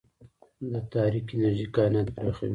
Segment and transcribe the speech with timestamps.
[0.71, 2.49] د تاریک انرژي کائنات پراخوي.